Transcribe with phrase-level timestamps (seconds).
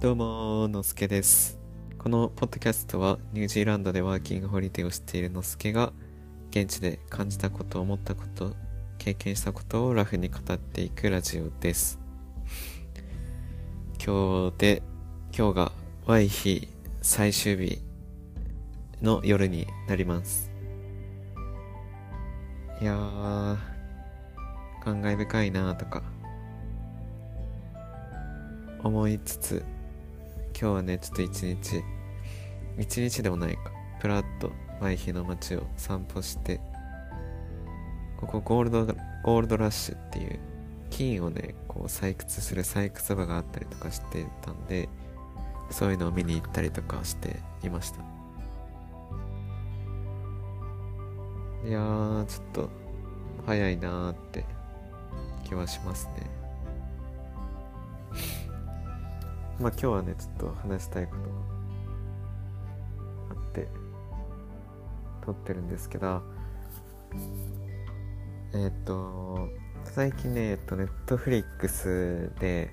[0.00, 1.58] どうも、のすけです。
[1.96, 5.92] このポッドキャストはニュージーランドでワーキングホリデーをしているのすけが
[6.50, 8.54] 現地で感じたこと、思ったこと、
[8.98, 11.98] 経験したことをラフに語っていくラジオです。
[14.04, 14.82] 今日で、
[15.34, 15.72] 今日が
[16.04, 16.68] Y 日
[17.00, 17.80] 最終日
[19.00, 20.50] の夜になります。
[22.80, 23.56] いやー、
[24.82, 26.02] 感慨深いなとか
[28.84, 29.64] 思いつつ
[30.58, 31.82] 今日はねちょっと一日
[32.78, 33.70] 一日でもないか。
[34.00, 34.50] プラッと
[34.80, 36.60] ワイヒの街を散歩して
[38.16, 38.86] ここゴールド
[39.22, 40.40] ゴールドラッシュっていう
[40.90, 44.88] 金をねこう採掘する採掘場があったりとかしてたんで
[45.70, 47.98] そういうのを見に行ったりとかしていました。
[51.64, 52.70] いやーちょっと
[53.46, 54.44] 早いなーって
[55.44, 56.41] 気はしますね。
[59.62, 61.28] まあ今日はねちょっと話したいことが
[63.30, 63.68] あって
[65.24, 66.20] 撮ってるんですけど
[68.54, 69.48] えっ、と
[69.84, 72.70] 最近ねえっとネットフリックスで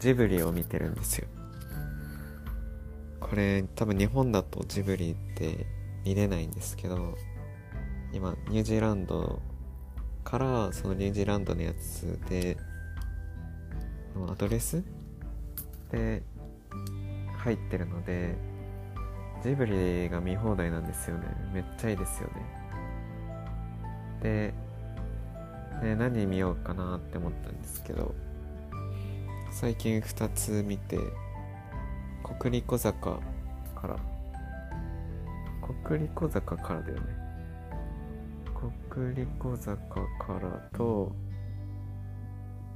[0.00, 1.28] ジブリを見てるんですよ。
[3.20, 5.66] これ多分日本だとジブリって
[6.04, 7.16] 見れないんですけど
[8.12, 9.40] 今ニュージーランド
[10.24, 12.56] からそのニュージーランドのやつで
[14.28, 14.82] アドレス
[15.92, 16.22] で
[17.36, 18.34] 入ってるので
[19.42, 21.24] ジブリが見放題なんですよね。
[21.52, 22.34] めっちゃいいですよね。
[24.22, 24.54] で
[25.82, 28.14] ね何見ようかなって思ったんですけど
[29.50, 30.98] 最近2つ見て
[32.40, 33.20] 国立小坂
[33.74, 33.96] から。
[35.84, 37.22] 国立小坂からだよね。
[38.88, 41.12] 国立小坂からと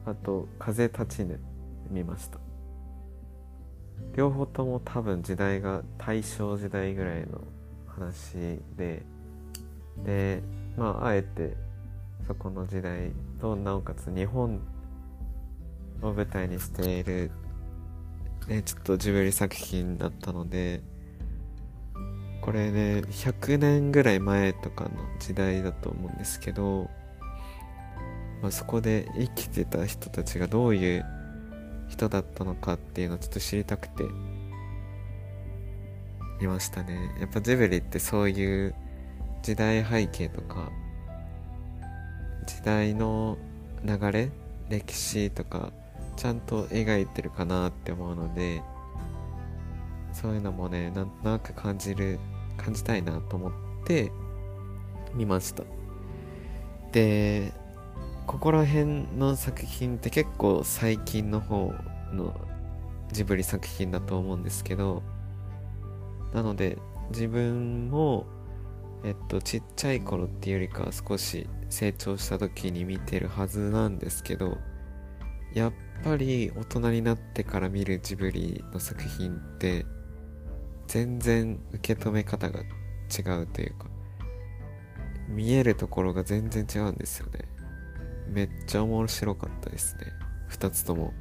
[0.05, 1.41] あと風立ちぬ
[1.91, 2.39] 見ました
[4.14, 7.42] 両方とも多分時代が大正時代ぐらいの
[7.86, 9.02] 話で
[10.05, 10.42] で
[10.77, 11.57] まああえて
[12.27, 14.61] そこの時代となおかつ日本
[16.02, 17.30] を舞台にしている、
[18.48, 20.83] ね、ちょっとジブリ作品だったので
[22.40, 26.89] これね100年ぐらい前とかの時代だと思うんですけど、
[28.42, 31.05] まあ、そこで生きてた人たちがどういう
[31.89, 34.05] 人だったのかっていうのをちょっと知りたくて。
[36.41, 37.14] 見ましたね。
[37.19, 38.74] やっぱジブリってそういう
[39.42, 40.70] 時代背景とか
[42.46, 43.39] 時代の
[43.85, 44.30] 流れ
[44.69, 45.73] 歴史とか
[46.17, 48.63] ちゃんと描いてるかなって思うので
[50.13, 52.19] そういうのもねなんとなく感じる
[52.57, 53.52] 感じたいなと思っ
[53.85, 54.11] て
[55.14, 55.63] 見ました。
[56.92, 57.52] で
[58.27, 61.73] ここら辺の作品って結構最近の方
[62.13, 62.35] の
[63.13, 65.03] ジブリ作品だと思うんですけど
[66.35, 66.77] なので
[67.11, 68.27] 自分も
[69.05, 74.58] えっとちっちゃい頃っていうよりかは少し成長した時に見てるはずなんですけど
[75.55, 75.73] やっ
[76.03, 79.87] ぱり大人になってから見るジブリの作品って
[80.89, 83.87] 全然受け止め方が違うというか
[85.29, 87.55] 見えるところが全然違うんですよね。
[88.29, 90.13] めっちゃ面白かったですね。
[90.51, 91.13] 2つとも。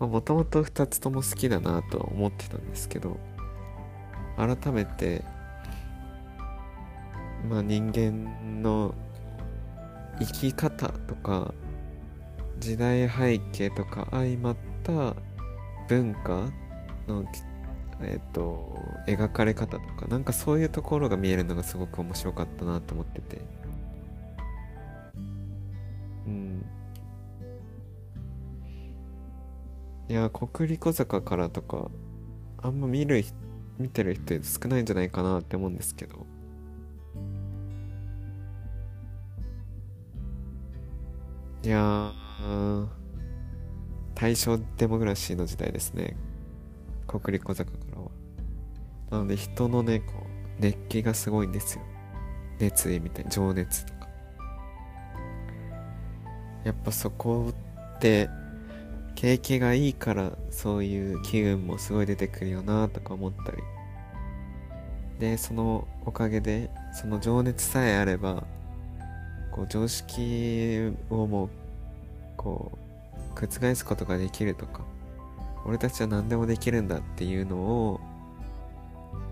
[0.00, 3.16] もともと2つとも好きだなとは思ってたんですけど
[4.36, 5.24] 改めて
[7.48, 8.94] まあ人間の
[10.18, 11.54] 生き方とか
[12.58, 15.14] 時代背景とか相まった
[15.88, 16.50] 文化
[17.06, 17.24] の
[18.00, 18.76] えっ、と
[19.06, 23.63] 描かれ方とかなんかそういうところが見えるのがすごく面白かったなと思ってて。
[30.08, 31.90] いや国立小坂からとか
[32.62, 33.24] あんま見る
[33.78, 36.26] 見てる人少ないんじゃないかなって思うんですけど。
[41.62, 42.12] いや
[44.14, 46.16] 大正デモグラシーの時代ですね。
[47.06, 48.10] 国立小坂からは。
[49.10, 50.12] なので人のねこ
[50.58, 51.84] う熱気がすごいんですよ。
[52.58, 54.08] 熱意みたいな情熱とか。
[56.64, 57.52] やっぱそこ
[57.96, 58.28] って
[59.24, 63.62] 景気がいいからそういう機運もすごい出てくるよなとか思ったり。
[65.18, 68.44] でそのおかげでその情熱さえあれば
[69.50, 71.48] こう常識をもう
[72.36, 72.72] こ
[73.34, 74.82] う覆すことができるとか
[75.64, 78.00] 俺たちは何でもできるんだっていうのを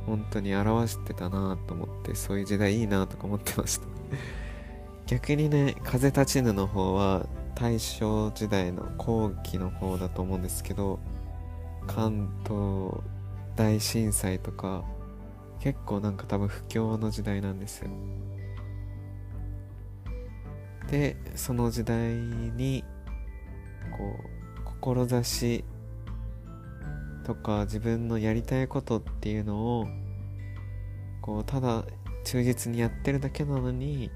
[0.06, 3.86] 本当に表してたなと思ってそういう時代いいなとか思ってました。
[5.04, 7.26] 逆にね風立ちぬの方は
[7.62, 10.98] 大正時代の後期の方だと思うんですけど
[11.86, 13.04] 関東
[13.54, 14.82] 大震災とか
[15.60, 17.90] 結構なんか多分不況の時代なんですよ。
[20.90, 22.82] でその時代に
[23.96, 25.64] こう志
[27.24, 29.86] とか自分のやりたいことっていうのを
[31.20, 31.84] こうただ
[32.24, 34.10] 忠実にやってるだけなのに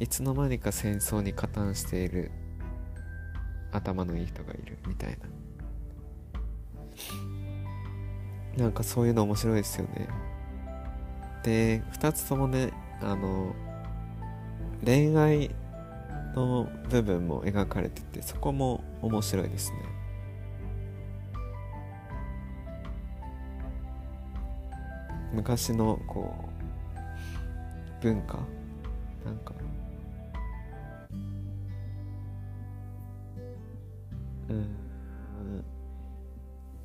[0.00, 2.32] いつの間にか戦争に加担している。
[3.72, 5.18] 頭のいい人がいるみたい
[8.56, 8.64] な。
[8.64, 10.08] なんかそういうの面白いですよね。
[11.44, 13.54] で2つともねあの
[14.84, 15.50] 恋愛
[16.34, 19.78] の部分も描かれててそこも面白いですね。
[25.32, 26.34] 昔のこ
[28.00, 28.40] う文化？
[29.24, 29.54] なんか。
[34.50, 34.80] うん。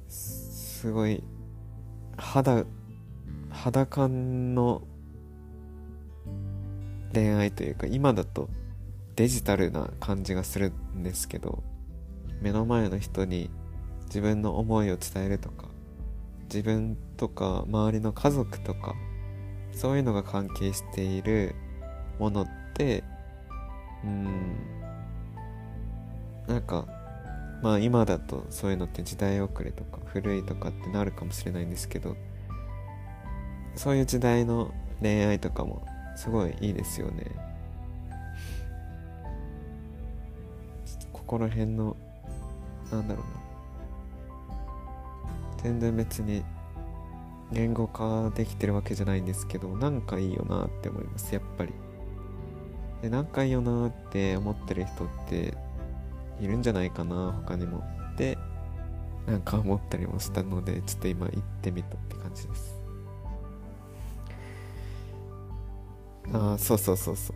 [0.08, 1.24] すごい
[2.16, 2.64] 肌
[3.50, 4.84] 肌感の
[7.14, 8.50] 恋愛というか今だと
[9.16, 11.64] デジタルな感じがするんですけど
[12.42, 13.50] 目の前の人に
[14.06, 15.70] 自分の思いを伝えるとか
[16.44, 18.94] 自分とか周りの家族とか
[19.72, 21.56] そういうのが関係している
[22.20, 23.04] ものって
[24.04, 24.56] うん
[26.48, 26.86] なんか
[27.62, 32.16] まあ今だとそういうのって時代遅れとか古いとかってなるかもしれないんですけど
[33.76, 35.86] そういう時代の恋愛とかも
[36.16, 37.32] すごいいいですよね。
[41.12, 41.98] ここら辺の
[42.92, 43.46] なんだろうな。
[45.64, 46.44] 全然別に
[47.52, 51.74] 言語化できてるわけじゃないんですけどなんかいいよなって思いますやっぱり。
[53.02, 55.58] でなんかいいよなって思ってる人って
[56.40, 57.84] いるんじゃないかな他にも。
[58.14, 58.38] って
[59.28, 62.82] なんか思ったりもしたのでちょっと今行ってみたって感じです。
[66.34, 67.36] ああそうそうそうそう。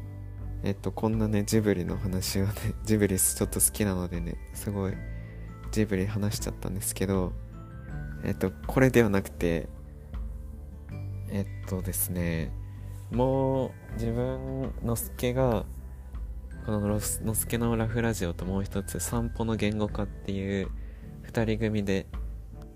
[0.63, 2.51] えっとこんなねジブリの話をね
[2.84, 4.94] ジブリちょっと好きなのでねすごい
[5.72, 7.31] ジブリ話しちゃったんですけど
[8.24, 9.69] えっとこれではなくて
[11.30, 12.51] えっとですね
[13.12, 15.66] もう自分の助が
[16.69, 20.69] こののすけのラフラジオともう一つ散歩の言語化っていう
[21.27, 22.06] 2人組で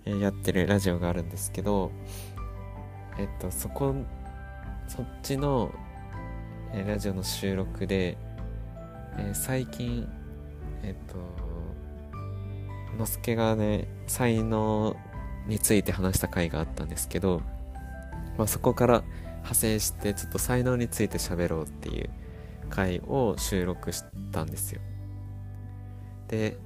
[0.03, 1.91] やってるラジオがあるんですけど
[3.19, 3.93] えっとそこ
[4.87, 5.71] そっちの
[6.73, 8.17] ラジオの収録で、
[9.19, 10.09] え、最近
[10.81, 14.95] えっとのすけがね才能
[15.45, 17.43] について話した回があったんですけど、
[18.39, 22.09] まあ、そこから派生してちょっと才能について喋ろうっていう
[22.73, 24.81] 回を収録したんですよ。
[26.27, 26.57] で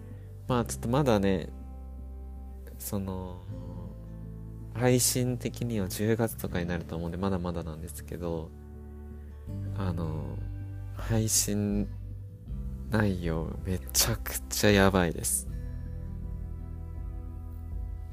[0.47, 1.49] まあちょっとまだね
[2.79, 3.41] その
[4.73, 8.49] 配信的には10月とかになると思うんでまだまだなんですけど
[9.77, 10.37] あの
[10.95, 11.89] 配信
[12.89, 15.49] 内容めちゃくちゃやばいです。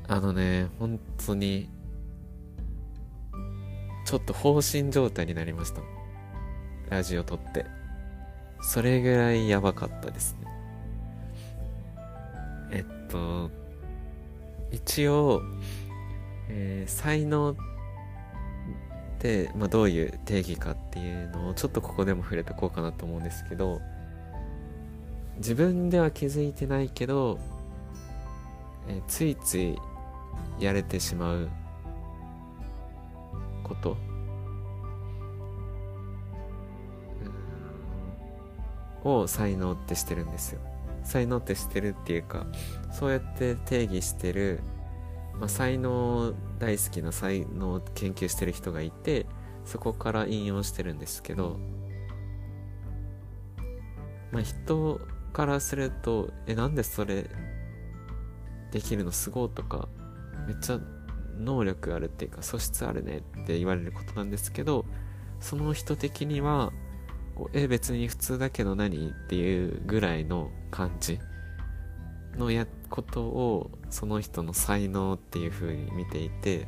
[0.08, 1.70] あのね本当に
[4.05, 5.81] ちょっと放心状態になりました。
[6.91, 7.73] ラジオ撮って。
[8.60, 10.48] それぐらいやばかったですね。
[12.70, 13.50] えっと
[14.72, 15.43] 一応、
[16.48, 17.56] えー、才能っ
[19.19, 23.81] て、まあ、どういう定義かっていうのをちょっとここでも触れてこうかなと思うんですけど
[25.36, 27.38] 自分では気づいてないけど、
[28.88, 29.76] えー、ついつい
[30.58, 31.48] やれてしまう
[33.62, 34.13] こと。
[39.05, 40.61] を才能ってしてるんですよ。
[41.05, 42.46] 才能ってしてるっていうか
[42.91, 44.61] そうやって定義してる、
[45.39, 49.27] まあ、才能大好きな才能を研究してる人がいて
[49.67, 51.58] そこから引用してるんですけど
[54.32, 54.99] まあ人
[55.34, 57.29] からするとえなんでそれ
[58.73, 59.13] できるの？
[59.13, 59.89] すごいとか
[60.46, 60.81] めっちゃ
[61.39, 64.87] 能力あるっていうか素質あるねって言われることなんですけど
[65.41, 66.73] その人的には
[67.34, 71.19] こうえ別に普通だけど何っていうぐらいの感じ？
[72.36, 76.67] のやことをその人の才能っていう風に見ていて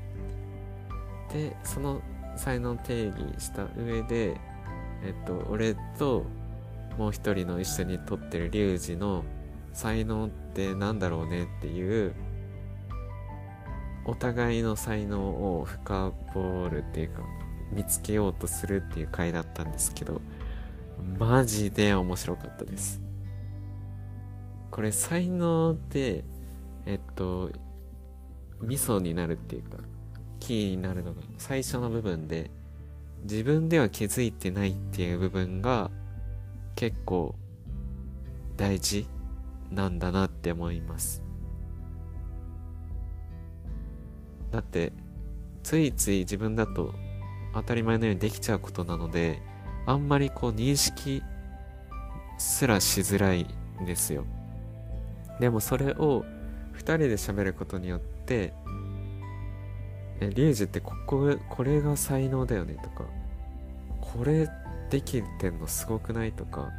[1.33, 2.01] でその
[2.37, 4.41] 才能定義した上で
[5.03, 6.25] えっと俺と
[6.99, 9.25] もう一人の一緒に撮ってるリュウジの
[9.73, 12.15] 才能ってなんだろうねっていう
[14.05, 17.23] お互いの才能を深掘るっていうか
[17.73, 20.21] 見つけようとするっていう回だったんですけど
[21.19, 23.01] マジで面白かったです。
[24.71, 26.25] これ才能って
[26.85, 27.51] えっと
[28.61, 29.79] ミソになるっていうか
[30.41, 32.51] キーになるのが最初の部分で
[33.23, 35.91] 自分では気づいてないっていう部分が
[36.75, 37.35] 結構
[38.57, 39.07] 大事
[39.71, 41.23] なんだなって思います。
[44.51, 44.93] だって
[45.63, 46.95] ついつい自分だと
[47.53, 49.43] 当たり前のようにできちゃうことなので
[49.87, 51.23] あんまりこう認識
[52.39, 53.47] すらしづらい
[53.81, 54.25] んですよ。
[55.41, 56.25] でもそれを
[56.75, 58.53] 2人で喋ることによって
[60.21, 63.05] えリュウジってこここれが才能だよねとか
[64.01, 64.49] これ
[64.91, 66.71] できてんのすごくないとか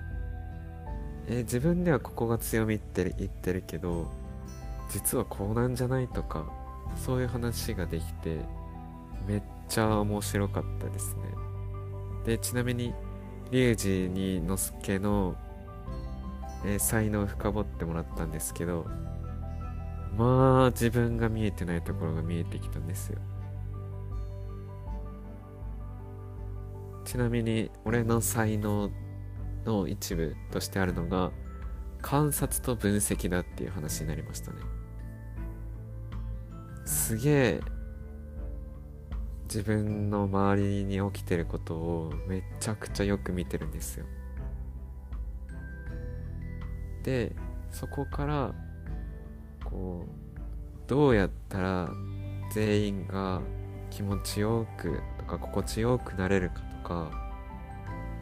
[1.28, 4.10] え自分ではここが強みって言ってるけど
[4.90, 6.46] 実はこうなんじゃないとか
[6.96, 8.40] そういう話ができて
[9.28, 11.22] めっちゃ面白かったですね。
[12.27, 12.93] でちなみに
[13.51, 15.38] リュウジにのすけの、
[16.65, 18.86] えー、才能を深掘ってもらったんですけど
[20.17, 23.19] まあ自分が見えてないところが見えてきたんですよ。
[27.05, 28.91] ちなみに俺の才能
[29.63, 31.31] の一部としてあるのが
[32.01, 34.57] 観察と分析だっていう話になりましたね。
[36.86, 37.62] すげえ
[39.48, 44.06] 自分の周りに起きてることをめちゃくちゃよく見てるんですよ。
[47.04, 47.34] で
[47.72, 48.54] そこから
[49.63, 51.89] こうどうやったら
[52.51, 53.42] 全員が
[53.89, 57.12] 気持ちよくとか心地よくなれるかとか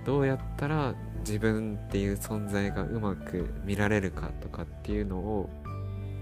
[0.06, 5.50] どうやったら自分っていう存在がうまく見られるかとかっていうのを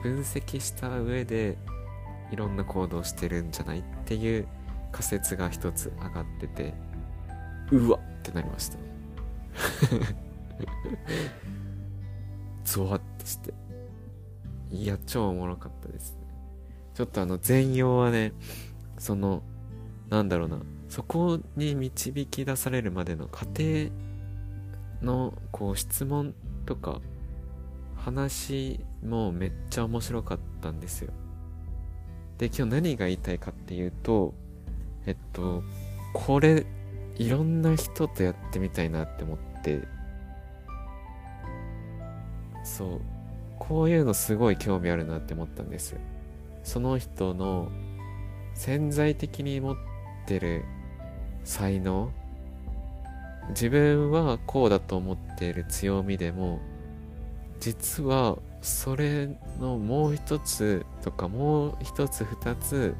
[0.01, 1.57] 分析した上で
[2.31, 4.47] いろんな行動してるんじゃないっていう
[4.93, 6.73] 仮説が一つ上がってて
[7.71, 7.97] うわ。
[7.97, 8.77] ってなりました。
[8.77, 8.83] ね
[12.63, 13.53] ゾワッとして。
[14.71, 16.19] いや超おもろかったですね。
[16.93, 18.33] ちょっとあの全容はね
[18.97, 19.43] その
[20.09, 20.59] なんだろうな。
[20.87, 23.89] そこに導き出されるまでの過程
[25.01, 26.35] のこう質問
[26.67, 27.01] とか
[27.95, 31.11] 話もめっちゃ面白かったんですよ。
[32.37, 34.33] で今日何が言いたいかっていうと
[35.05, 35.63] えっと
[36.13, 36.65] これ
[37.15, 39.81] いろんな人とやってみたいなって思って。
[42.63, 43.01] そう。
[43.59, 45.95] こういうのすごい興味あるなって思ったんです。
[46.63, 47.71] その人の
[48.55, 49.75] 潜在的に持っ
[50.25, 50.65] てる
[51.43, 52.11] 才能。
[53.49, 56.61] 自分はこうだと思っている強みでも
[57.59, 59.27] 実はそれ
[59.59, 62.95] のもう一つとかもう一つ二つ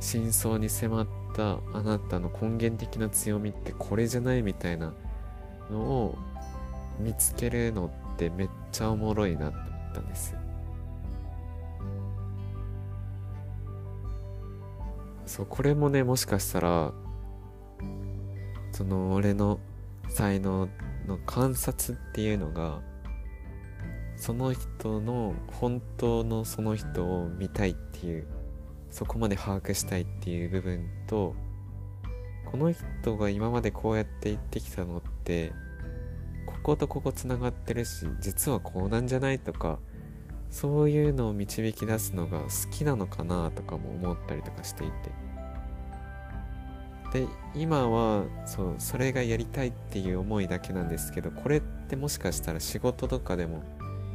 [0.00, 4.92] 真相に迫ったあなたの根源的な強みってこれじゃないみたいな
[5.70, 6.18] のを
[6.98, 10.34] 見つけるのってめっちゃおもろいなって思ったんです。
[15.26, 16.92] そうこれもねもしかしたら
[18.72, 19.60] その俺の
[20.08, 20.68] 才能
[21.06, 22.80] の観察っていうのが
[24.16, 28.26] その人の本当のその人を見たいっていう
[28.90, 31.34] そこまで把握したいっていう部分と
[32.50, 35.52] この人が今までこうやって言ってきたのって
[36.46, 39.78] こことここつながってるし実はこうなんじゃないとか
[40.50, 45.30] そういうのを導き出すのが好きなのかなとかも思ったりとかしていて。
[47.12, 53.64] で今はそうそれがやりたいっていう思いだけなんですけどこれってもしかしたら仕事とかでも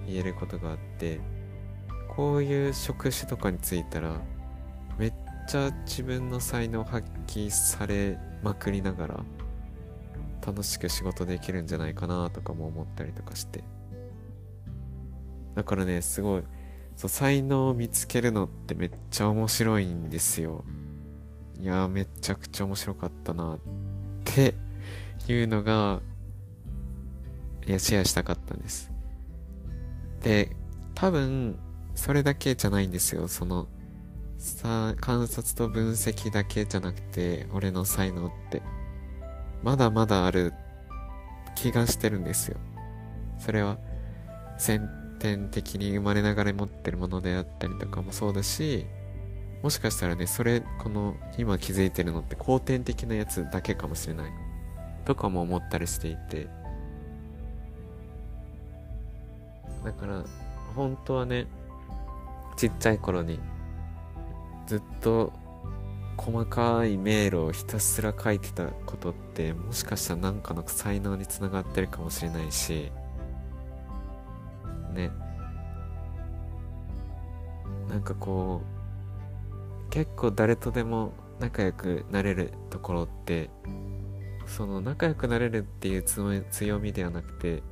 [0.08, 1.20] 言えることがあって
[2.16, 4.22] こういう職種とかについたら
[5.48, 9.24] ちゃ自分の才能発揮されまくりながら
[10.46, 13.64] 楽しく仕事できるんじゃないかなとかも思ったりとかして。
[15.56, 16.44] だからねすごい
[16.96, 20.64] そう才能を見つけるのってめっちゃ面白いんですよ。
[21.60, 23.60] いやめちゃくちゃ面白かったなっ
[24.26, 24.54] て
[25.28, 26.02] いうのが
[27.66, 28.92] いやシェアしたかったんです。
[30.22, 30.56] で
[30.94, 31.58] 多分
[31.96, 33.28] それだけじゃないんですよ。
[33.28, 33.68] その
[34.46, 38.62] さ観察と分析だけじゃなくて俺の才能って。
[39.64, 40.54] まだまだある
[41.56, 42.58] 気がしてるんですよ。
[43.40, 43.78] それは
[44.60, 44.88] 先
[45.20, 48.86] 天的に生まれながら持ってるものであったりとかもそうだし
[49.64, 54.32] もしかしたらねそれこの今気づいてるのって後天的なやつだけかもしれない。
[55.06, 56.48] とかも思ったりしていて。
[59.84, 60.24] だから
[60.76, 61.48] 本当はね
[62.58, 63.40] ちっちゃい頃に
[64.68, 65.34] ずっと
[66.18, 72.92] 細かい迷路をひたすら書いてたことってもしかしたら何かの才能につながってるかもしれないし。
[74.94, 75.12] ね。
[77.90, 78.62] なんかこ
[79.88, 83.50] う結構誰とでも仲良くなれるところって
[84.48, 87.64] その仲良くなれるっていう強みではなくて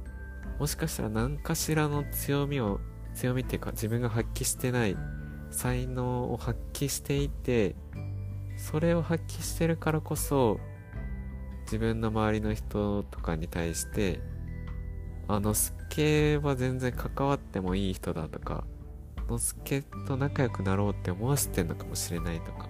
[0.59, 2.79] もしかしたら何かしらの強みを
[3.15, 4.95] 強みっていうか自分が発揮してない
[5.53, 7.75] 才能を発揮していて
[8.57, 10.59] それを発揮してるからこそ
[11.63, 14.19] 自分の周りの人とかに対して
[15.27, 18.65] あのすけは全然関わってもいい人だとか
[19.29, 22.67] のすけと仲良くなろうって思わせてんのかもしれないとか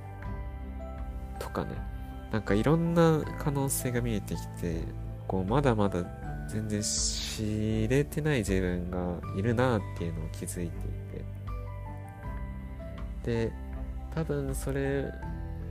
[1.40, 1.94] とかね。
[2.32, 4.82] なんかいろんな可能性が見えてきて
[5.28, 6.04] こうまだまだ
[6.50, 11.03] 全然知れてない自分がいるなっていうのを気づいて
[13.24, 13.52] で
[14.14, 15.12] 多分それ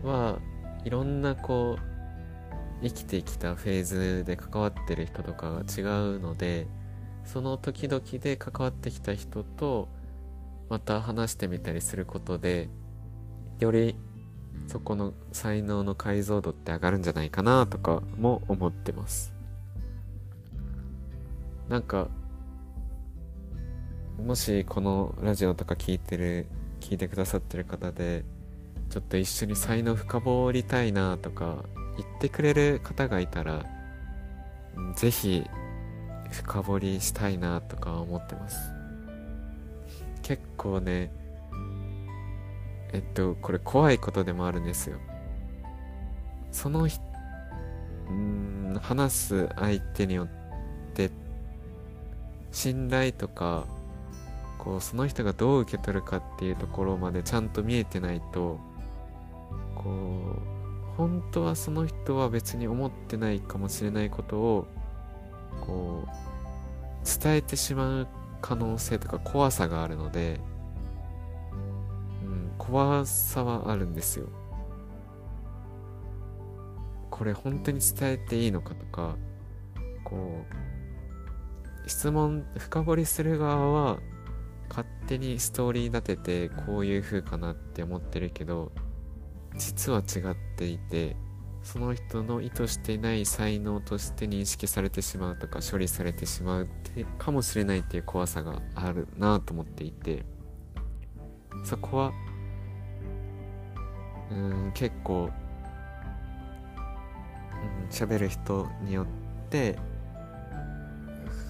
[0.02, 0.38] は
[0.84, 5.82] いろんなこう生きてきたフェーズで関わってる人とかが違
[6.16, 6.66] うので
[7.24, 9.88] その時々で関わってきた人と
[10.68, 12.68] また話してみたりすることで
[13.60, 13.94] より
[14.66, 19.32] そこの才能の解像度って上がるんじゃないかなとかも思ってます。
[21.68, 22.08] なんか
[24.22, 26.46] もしこのラジオとか聞いてる
[26.82, 28.24] 聞いてくださってる方で
[28.90, 31.64] ちょっと一緒に才能深掘りたいなとか
[31.96, 33.64] 言ってくれる方がいたら、
[34.96, 35.46] ぜひ
[36.30, 38.70] 深掘りしたいなとか思ってます。
[40.22, 41.10] 結構ね、
[42.92, 44.98] えっと、これ怖いことでもあるんですよ。
[46.50, 46.98] そのひ、
[48.10, 50.28] ん、話す相手によっ
[50.92, 51.10] て、
[52.50, 53.66] 信頼とか、
[54.62, 58.60] こう、その人がどう受け取るかっていうところまでちゃんと見えてないと、
[59.74, 59.90] こ
[60.38, 64.66] う、本当はその人は別に思ってないかもしれないことを
[65.60, 68.08] こう伝えてしまう
[68.40, 70.38] 可能性とか怖さがあるので、
[72.22, 74.28] うん、怖さはあるんですよ。
[77.10, 79.16] これ本当に伝えていいのかとか
[80.04, 80.44] こ
[81.84, 83.98] う質問深掘りする側は
[84.72, 88.72] 勝手にストーリー立ててこういう風かなって思ってるけど
[89.54, 91.14] 実は違っていて
[91.62, 100.24] その人の意図していない才能として認識されてしまうとか処理されてしまうってかもしれないっていう怖さがあるなと思っていて
[101.66, 102.12] そこは
[104.30, 105.28] うん結構
[107.90, 109.06] 喋、うん、る人によっ
[109.50, 109.78] て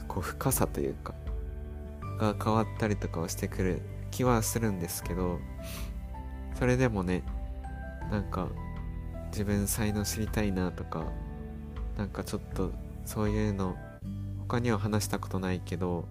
[0.09, 1.15] こう深さというか
[2.23, 3.83] が変わったりとかをしてくる
[4.13, 5.41] 気はするんですけど
[6.57, 7.25] それでもね
[8.11, 8.49] なんか
[9.31, 11.05] 自分才能知りたいなとか
[11.97, 12.71] なんかちょっと
[13.05, 13.77] そういうの
[14.39, 16.07] 他には話したことないけど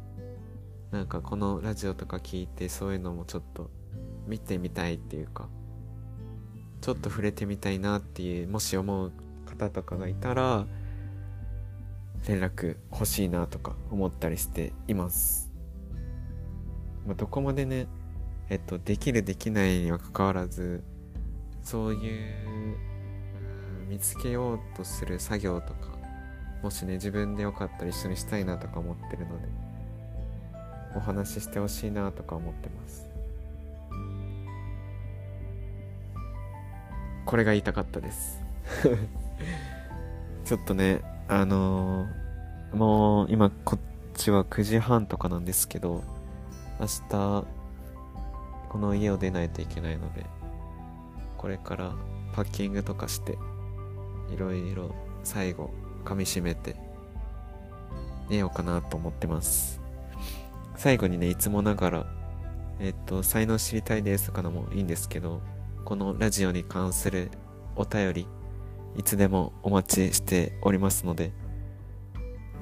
[0.92, 3.70] なんかこのラジオとか聞いてそういうのもちょっと
[4.28, 5.48] 見てみたいっていうか
[6.82, 9.12] ちょっと触れてみたいなっていうもし思う
[9.46, 10.66] 方とかがいたら
[12.28, 15.51] 連絡欲しいなとか思ったりしています、
[17.06, 17.88] まあ、どこまでね
[18.50, 20.84] えっとできるできないにはかかわらず
[21.64, 22.78] そういう
[23.88, 25.92] 見つけようとする作業とか
[26.62, 29.48] もしね自分でよかったら一緒にしたいなとか思ってるので
[30.96, 33.10] お話ししてほしいなとか思ってます。
[37.26, 38.42] これが言いたかったです。
[40.44, 43.80] ちょっとねあのー、もう今こっ
[44.14, 46.04] ちは9時半とかなんですけど
[46.82, 47.46] 明日
[48.70, 50.26] この家を出ないといけないので
[51.38, 51.94] これから
[52.34, 53.38] パッキングとかして
[54.34, 55.70] いろいろ最後
[56.04, 56.76] 噛みしめて
[58.30, 59.80] 寝ようかなと思ってます。
[60.76, 62.06] 最後にねいつもながら
[62.80, 65.42] えっと才能知りたいですとかのもいいんですけど
[65.86, 67.30] このラジオに関する
[67.76, 68.28] お便り
[68.98, 71.32] いつでもお待ちしておりますので、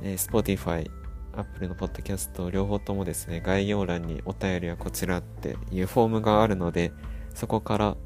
[0.04, 0.90] えー、Spotify、
[1.40, 6.92] Apple のポッドキャスト両方ともですね概要欄にお便りはこちらっていうフォームがあるので
[7.34, 7.98] そこから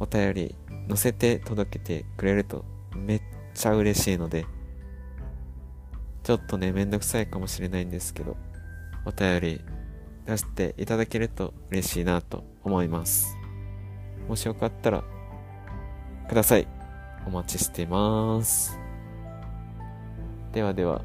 [0.00, 0.54] お便り
[0.88, 2.64] 載せて届けてくれると
[2.94, 3.22] めっ
[3.54, 4.46] ちゃ嬉しいので、
[6.22, 8.36] ちょっとね、めんどくさいかもしれないんですけど、
[9.04, 9.60] お便り
[10.26, 13.36] 出していただけると嬉しいなと思います。
[14.28, 15.04] もしよかったら、
[16.28, 16.68] ください。
[17.26, 18.78] お待ちしてます。
[20.52, 21.02] ではでは、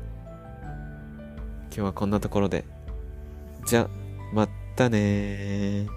[1.76, 2.66] 今日はこんなところで。
[3.66, 3.90] じゃ、
[4.32, 5.88] またね